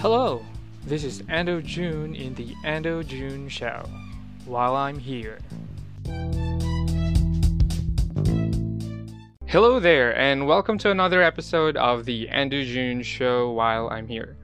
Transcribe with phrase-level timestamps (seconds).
[0.00, 0.46] Hello,
[0.86, 3.84] this is Ando June in the Ando June Show.
[4.44, 5.40] While I'm here.
[9.46, 14.36] Hello there, and welcome to another episode of the Ando June Show while I'm here.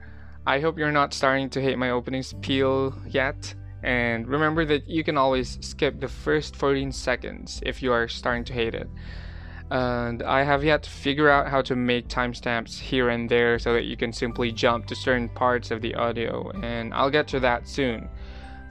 [0.45, 5.05] I hope you're not starting to hate my opening spiel yet, and remember that you
[5.05, 8.89] can always skip the first 14 seconds if you are starting to hate it
[9.71, 13.73] and I have yet to figure out how to make timestamps here and there so
[13.73, 17.39] that you can simply jump to certain parts of the audio, and I'll get to
[17.41, 18.09] that soon.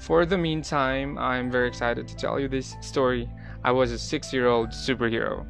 [0.00, 3.28] For the meantime, I'm very excited to tell you this story.
[3.64, 5.46] I was a six year old superhero.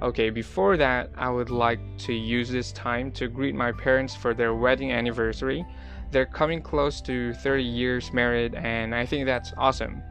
[0.00, 4.34] Okay, before that, I would like to use this time to greet my parents for
[4.34, 5.64] their wedding anniversary.
[6.10, 10.02] They're coming close to 30 years married, and I think that's awesome.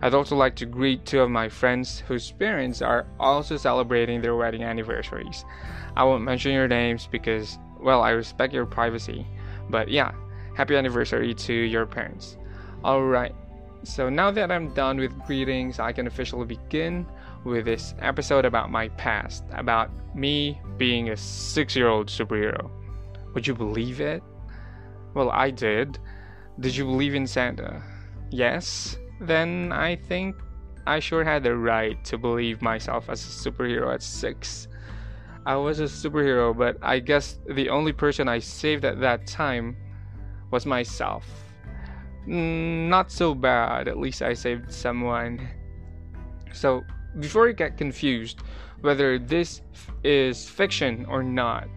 [0.00, 4.36] I'd also like to greet two of my friends whose parents are also celebrating their
[4.36, 5.44] wedding anniversaries.
[5.96, 9.26] I won't mention your names because, well, I respect your privacy.
[9.70, 10.12] But yeah,
[10.54, 12.36] happy anniversary to your parents.
[12.84, 13.34] Alright,
[13.82, 17.06] so now that I'm done with greetings, I can officially begin
[17.44, 22.70] with this episode about my past, about me being a six year old superhero.
[23.34, 24.22] Would you believe it?
[25.14, 25.98] Well, I did.
[26.60, 27.82] Did you believe in Santa?
[28.30, 28.98] Yes?
[29.20, 30.36] Then I think
[30.86, 34.68] I sure had the right to believe myself as a superhero at six.
[35.44, 39.76] I was a superhero, but I guess the only person I saved at that time
[40.50, 41.26] was myself.
[42.26, 45.48] Mm, not so bad, at least I saved someone.
[46.52, 46.84] So,
[47.18, 48.40] before you get confused
[48.80, 49.62] whether this
[50.04, 51.68] is fiction or not,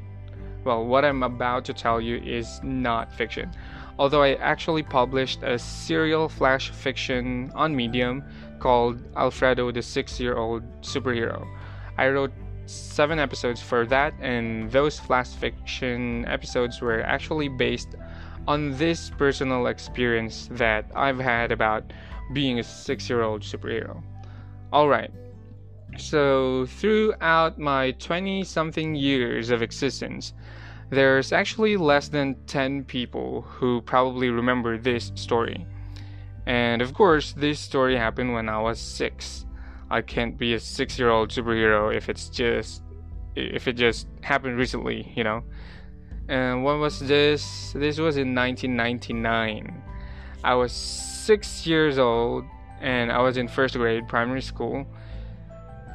[0.64, 3.52] well, what I'm about to tell you is not fiction
[4.00, 8.24] although I actually published a serial flash fiction on Medium
[8.60, 11.48] called Alfredo the Six Year Old Superhero.
[11.98, 12.32] I wrote
[12.66, 17.96] seven episodes for that, and those flash fiction episodes were actually based
[18.48, 21.92] on this personal experience that I've had about
[22.34, 24.02] being a six year old superhero.
[24.74, 25.12] Alright,
[25.98, 30.34] so throughout my 20 something years of existence,
[30.92, 35.66] there's actually less than 10 people who probably remember this story.
[36.46, 39.46] And of course, this story happened when I was 6.
[39.90, 42.84] I can't be a 6-year-old superhero if it's just
[43.36, 45.44] if it just happened recently, you know.
[46.28, 47.72] And when was this?
[47.74, 49.84] This was in 1999.
[50.44, 52.44] I was 6 years old
[52.82, 54.86] and I was in first grade primary school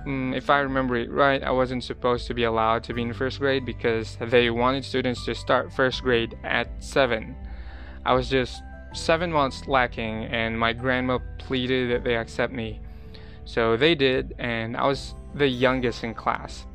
[0.06, 3.12] Mm, if I remember it right, I wasn't supposed to be allowed to be in
[3.12, 7.34] first grade because they wanted students to start first grade at 7.
[8.05, 8.62] I was just
[8.95, 12.81] 7 months lacking, and my grandma pleaded that they accept me.
[13.45, 16.66] So they did, and I was the youngest in class.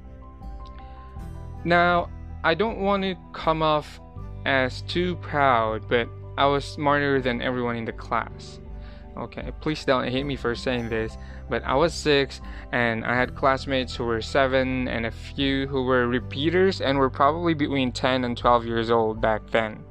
[1.63, 2.09] Now,
[2.43, 4.01] I don't want to come off
[4.45, 8.59] as too proud, but I was smarter than everyone in the class.
[9.17, 11.17] Okay, please don't hate me for saying this,
[11.49, 12.39] but I was six
[12.71, 17.09] and I had classmates who were seven and a few who were repeaters and were
[17.09, 19.83] probably between 10 and 12 years old back then.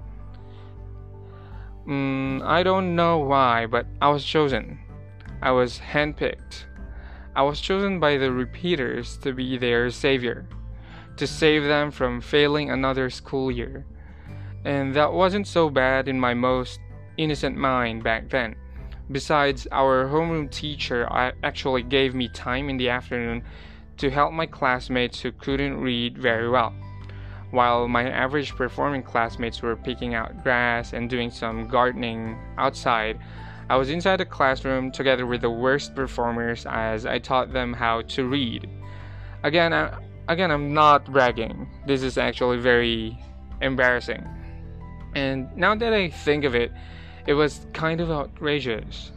[1.86, 4.78] Mm, I don't know why, but I was chosen.
[5.42, 6.64] I was handpicked.
[7.36, 10.48] I was chosen by the repeaters to be their savior,
[11.16, 13.86] to save them from failing another school year.
[14.64, 16.80] And that wasn't so bad in my most
[17.16, 18.56] innocent mind back then.
[19.12, 23.42] Besides, our homeroom teacher uh, actually gave me time in the afternoon
[23.96, 26.72] to help my classmates who couldn't read very well.
[27.50, 33.18] While my average performing classmates were picking out grass and doing some gardening outside,
[33.68, 38.02] I was inside the classroom together with the worst performers as I taught them how
[38.02, 38.68] to read.
[39.42, 41.68] Again, I, again, I'm not bragging.
[41.86, 43.18] This is actually very
[43.60, 44.24] embarrassing.
[45.16, 46.70] And now that I think of it,
[47.30, 49.12] it was kind of outrageous.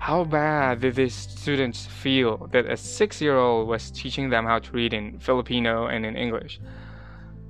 [0.00, 4.58] How bad did these students feel that a six year old was teaching them how
[4.58, 6.60] to read in Filipino and in English?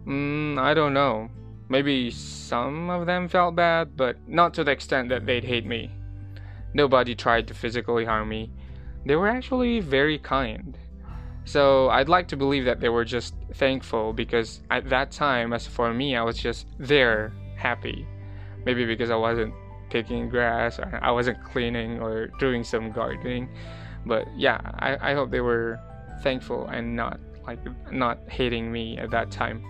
[0.07, 1.31] Mm, I don't know.
[1.71, 5.91] Maybe some of them felt bad, but not to the extent that they'd hate me.
[6.75, 8.51] Nobody tried to physically harm me.
[9.07, 10.77] They were actually very kind.
[11.47, 15.67] So I'd like to believe that they were just thankful because at that time, as
[15.67, 18.07] for me, I was just there, happy.
[18.67, 19.55] Maybe because I wasn't
[19.93, 23.49] picking grass or I wasn't cleaning or doing some gardening.
[24.07, 25.79] But yeah, I, I hope they were
[26.23, 27.59] thankful and not like
[27.93, 29.63] not hating me at that time.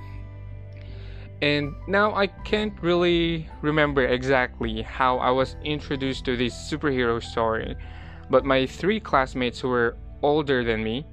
[1.43, 7.75] And now I can't really remember exactly how I was introduced to this superhero story,
[8.31, 11.05] but my three classmates who were older than me,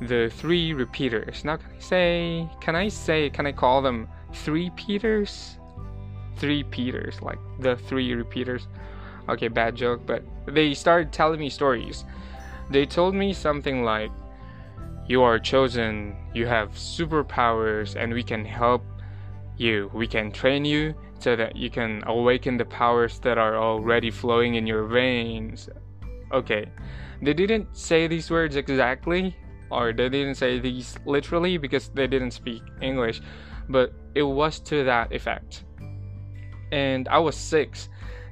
[0.00, 1.44] the three repeaters.
[1.44, 5.58] Now can I say can I say can I call them three Peters?
[6.42, 8.66] Three Peters, like the three repeaters.
[9.28, 12.04] Okay, bad joke, but they started telling me stories.
[12.68, 14.10] They told me something like,
[15.06, 18.82] You are chosen, you have superpowers, and we can help
[19.56, 19.88] you.
[19.94, 24.56] We can train you so that you can awaken the powers that are already flowing
[24.56, 25.68] in your veins.
[26.32, 26.66] Okay,
[27.22, 29.36] they didn't say these words exactly,
[29.70, 33.22] or they didn't say these literally because they didn't speak English,
[33.68, 35.62] but it was to that effect.
[36.72, 37.88] And I was six.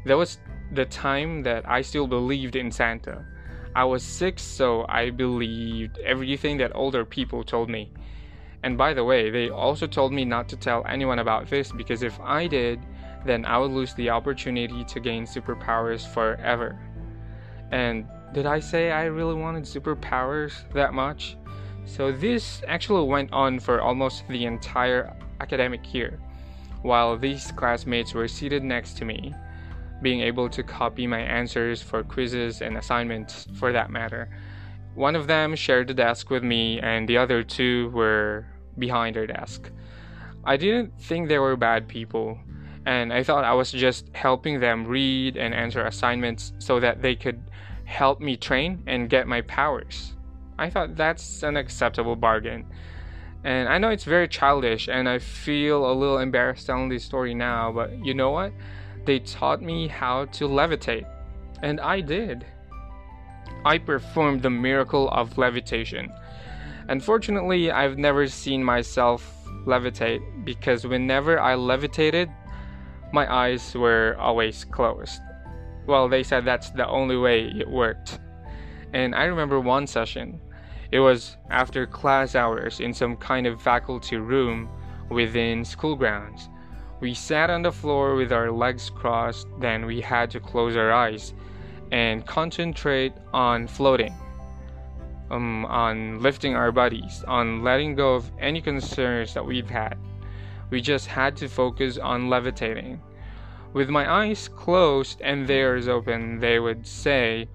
[0.06, 0.38] That was
[0.72, 3.24] the time that I still believed in Santa.
[3.76, 7.92] I was six, so I believed everything that older people told me.
[8.62, 12.02] And by the way, they also told me not to tell anyone about this because
[12.02, 12.80] if I did,
[13.24, 16.78] then I would lose the opportunity to gain superpowers forever.
[17.70, 21.36] And did I say I really wanted superpowers that much?
[21.84, 26.18] So this actually went on for almost the entire academic year,
[26.82, 29.34] while these classmates were seated next to me,
[30.02, 34.28] being able to copy my answers for quizzes and assignments for that matter.
[34.94, 38.46] One of them shared the desk with me, and the other two were
[38.78, 39.70] behind their desk.
[40.44, 42.38] I didn't think they were bad people,
[42.86, 47.14] and I thought I was just helping them read and answer assignments so that they
[47.14, 47.42] could
[47.84, 50.14] help me train and get my powers.
[50.58, 52.66] I thought that's an acceptable bargain.
[53.44, 57.34] And I know it's very childish, and I feel a little embarrassed telling this story
[57.34, 58.52] now, but you know what?
[59.06, 61.06] They taught me how to levitate,
[61.62, 62.44] and I did.
[63.64, 66.12] I performed the miracle of levitation.
[66.88, 72.30] Unfortunately, I've never seen myself levitate because whenever I levitated,
[73.12, 75.20] my eyes were always closed.
[75.86, 78.20] Well, they said that's the only way it worked.
[78.92, 80.40] And I remember one session.
[80.92, 84.68] It was after class hours in some kind of faculty room
[85.08, 86.48] within school grounds.
[87.00, 90.92] We sat on the floor with our legs crossed, then we had to close our
[90.92, 91.32] eyes
[91.92, 94.14] and concentrate on floating,
[95.30, 99.96] um, on lifting our bodies, on letting go of any concerns that we've had.
[100.70, 103.00] We just had to focus on levitating.
[103.72, 107.48] With my eyes closed and theirs open, they would say,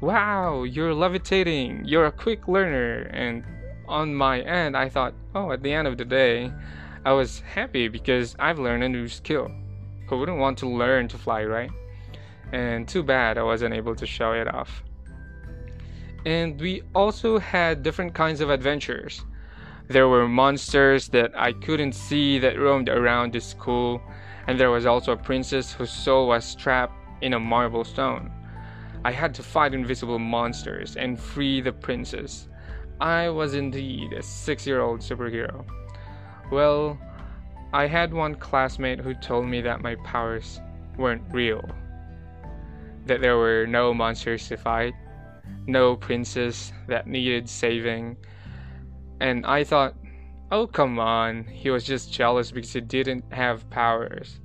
[0.00, 3.02] Wow, you're levitating, you're a quick learner.
[3.12, 3.44] And
[3.86, 6.52] on my end, I thought, Oh, at the end of the day,
[7.04, 9.50] I was happy because I've learned a new skill.
[10.08, 11.70] Who wouldn't want to learn to fly, right?
[12.52, 14.82] and too bad I wasn't able to show it off.
[16.24, 19.24] And we also had different kinds of adventures.
[19.88, 24.02] There were monsters that I couldn't see that roamed around the school,
[24.46, 28.30] and there was also a princess whose soul was trapped in a marble stone.
[29.04, 32.48] I had to fight invisible monsters and free the princess.
[33.00, 35.64] I was indeed a six year old superhero.
[36.50, 36.98] Well,
[37.72, 40.60] I had one classmate who told me that my powers
[40.96, 41.62] weren't real
[43.08, 44.94] that there were no monsters to fight,
[45.66, 48.16] no princess that needed saving.
[49.20, 49.94] And I thought,
[50.52, 54.40] oh, come on, he was just jealous because he didn't have powers.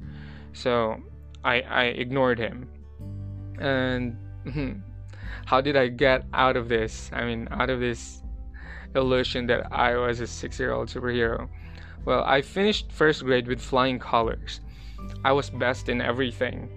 [0.53, 0.97] So
[1.43, 2.69] I, I ignored him.
[3.59, 4.79] And Mm-hmm.
[5.45, 7.09] how did I get out of this?
[7.13, 8.21] I mean, out of this
[8.95, 11.49] illusion that I was a six year old superhero?
[12.05, 14.59] Well, I finished first grade with flying colors.
[15.23, 16.69] I was best in everything.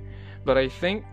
[0.45, 1.05] But I think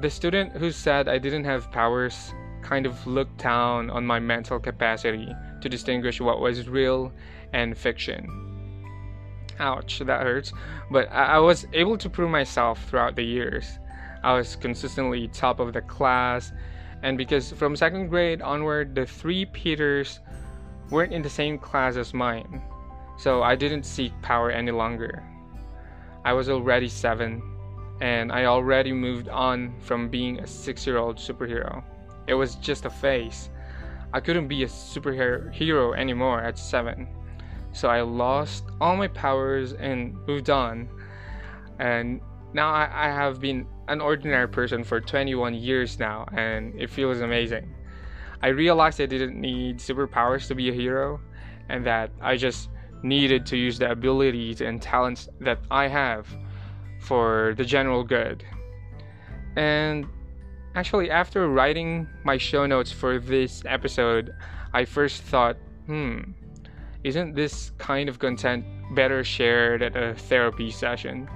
[0.00, 4.58] the student who said I didn't have powers kind of looked down on my mental
[4.58, 7.12] capacity to distinguish what was real
[7.52, 8.26] and fiction.
[9.58, 10.52] Ouch, that hurts.
[10.90, 13.78] But I, was able to prove myself throughout the years.
[14.22, 16.52] I was consistently top of the class,
[17.02, 20.20] and because from second grade onward, the three Peters
[20.90, 22.62] weren't in the same class as mine,
[23.18, 25.22] so I didn't seek power any longer.
[26.24, 27.42] I was already seven,
[28.00, 31.82] and I already moved on from being a six year old superhero.
[32.26, 33.50] It was just a phase.
[34.12, 37.08] I couldn't be a superhero anymore at seven.
[37.72, 40.88] So I lost all my powers and moved on.
[41.78, 42.20] And
[42.52, 47.20] now I, I have been an ordinary person for 21 years now, and it feels
[47.20, 47.74] amazing.
[48.42, 51.20] I realized I didn't need superpowers to be a hero,
[51.68, 52.68] and that I just
[53.02, 56.26] needed to use the abilities and talents that I have
[57.00, 58.44] for the general good.
[59.56, 60.06] And
[60.74, 64.32] actually, after writing my show notes for this episode,
[64.72, 66.20] I first thought, hmm,
[67.04, 71.28] isn't this kind of content better shared at a therapy session?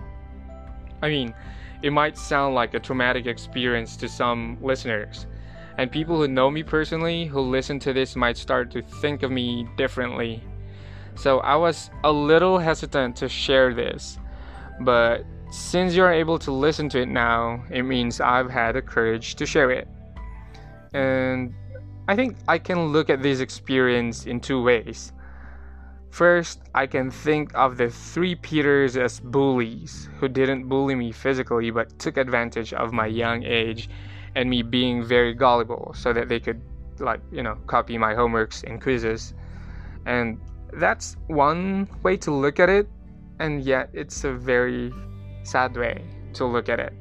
[1.03, 1.35] I mean,
[1.83, 5.27] it might sound like a traumatic experience to some listeners,
[5.79, 9.31] and people who know me personally who listen to this might start to think of
[9.31, 10.43] me differently.
[11.15, 14.19] So I was a little hesitant to share this,
[14.81, 19.37] but since you're able to listen to it now, it means I've had the courage
[19.37, 19.89] to share it.
[20.93, 21.55] And
[22.09, 25.13] I think I can look at this experience in two ways.
[26.11, 31.71] First, I can think of the three Peters as bullies who didn't bully me physically
[31.71, 33.91] but took advantage of my young age
[34.35, 36.61] and me being very gullible so that they could,
[36.99, 39.35] like, you know, copy my homeworks and quizzes.
[40.07, 40.41] And
[40.73, 42.89] that's one way to look at it,
[43.39, 44.93] and yet it's a very
[45.43, 46.93] sad way to look at it.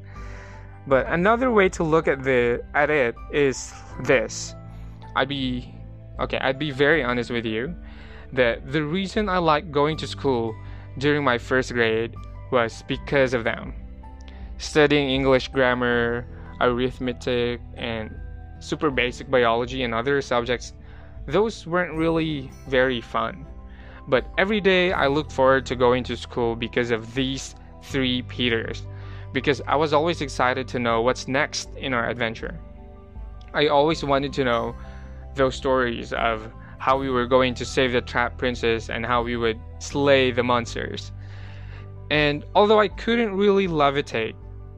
[0.87, 4.55] But another way to look at the at it is this.
[5.15, 5.73] I'd be
[6.19, 7.75] okay, I'd be very honest with you
[8.35, 10.55] that the reason I liked going to school
[10.97, 12.15] during my first grade
[12.51, 13.73] was because of them.
[14.57, 16.25] Studying English grammar,
[16.61, 18.15] arithmetic, and
[18.59, 20.73] super basic biology and other subjects,
[21.27, 23.45] those weren't really very fun.
[24.07, 28.85] But every day I looked forward to going to school because of these three Peters,
[29.33, 32.59] because I was always excited to know what's next in our adventure.
[33.53, 34.75] I always wanted to know
[35.35, 39.35] those stories of how we were going to save the trap princess and how we
[39.37, 41.11] would slay the monsters.
[42.11, 44.35] And although I couldn't really levitate,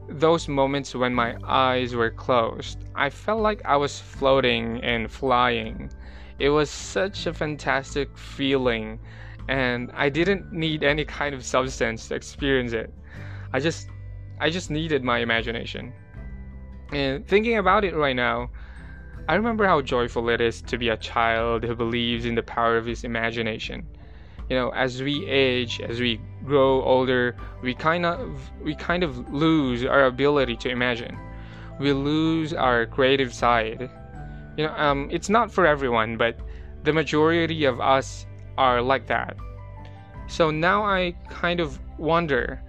[0.08, 5.90] those moments when my eyes were closed, I felt like I was floating and flying.
[6.38, 8.98] It was such a fantastic feeling,
[9.48, 12.92] and I didn't need any kind of substance to experience it.
[13.52, 13.88] I just
[14.40, 15.92] I just needed my imagination.
[16.92, 18.50] And thinking about it right now,
[19.28, 22.78] I remember how joyful it is to be a child who believes in the power
[22.78, 23.86] of his imagination.
[24.48, 29.30] You know, as we age, as we grow older, we kind of we kind of
[29.30, 31.18] lose our ability to imagine.
[31.78, 33.90] We lose our creative side.
[34.56, 36.40] You know, um, it's not for everyone, but
[36.84, 38.24] the majority of us
[38.56, 39.36] are like that.
[40.26, 42.62] So now I kind of wonder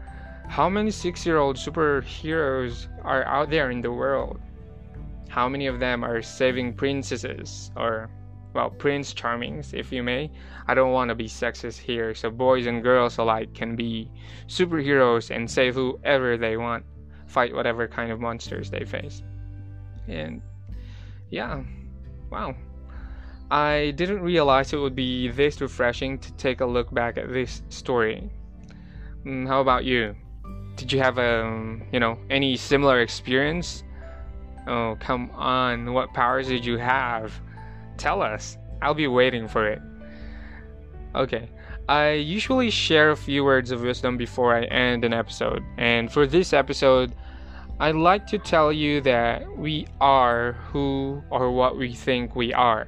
[0.49, 4.41] how many six year old superheroes are out there in the world?
[5.29, 8.09] How many of them are saving princesses or,
[8.53, 10.31] well, prince charmings, if you may?
[10.67, 14.09] I don't want to be sexist here, so boys and girls alike can be
[14.48, 16.83] superheroes and save whoever they want,
[17.27, 19.21] fight whatever kind of monsters they face.
[20.07, 20.41] And
[21.29, 21.62] yeah,
[22.31, 22.55] wow.
[23.51, 27.62] I didn't realize it would be this refreshing to take a look back at this
[27.69, 28.31] story.
[29.25, 30.15] Mm, how about you?
[30.75, 33.83] Did you have a, um, you know, any similar experience?
[34.69, 35.93] Oh, come on.
[35.93, 37.33] What powers did you have?
[37.97, 38.55] Tell us.
[38.83, 39.81] I'll be waiting for it.
[41.15, 41.49] Okay.
[41.89, 45.63] I usually share a few words of wisdom before I end an episode.
[45.79, 47.15] And for this episode,
[47.79, 52.88] I'd like to tell you that we are who or what we think we are.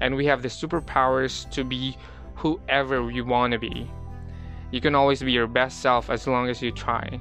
[0.00, 1.96] And we have the superpowers to be
[2.36, 3.90] whoever we want to be.
[4.70, 7.20] You can always be your best self as long as you try.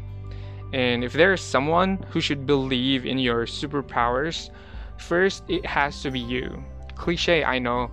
[0.73, 4.49] And if there is someone who should believe in your superpowers,
[4.97, 6.63] first it has to be you.
[6.95, 7.91] Cliche, I know,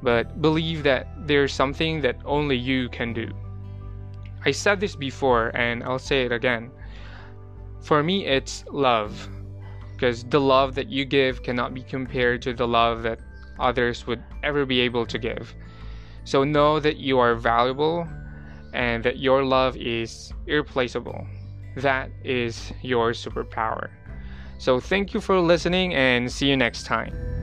[0.00, 3.32] but believe that there's something that only you can do.
[4.44, 6.70] I said this before and I'll say it again.
[7.80, 9.28] For me, it's love.
[9.92, 13.18] Because the love that you give cannot be compared to the love that
[13.58, 15.54] others would ever be able to give.
[16.24, 18.08] So know that you are valuable
[18.72, 21.26] and that your love is irreplaceable.
[21.76, 23.90] That is your superpower.
[24.58, 27.39] So thank you for listening and see you next time.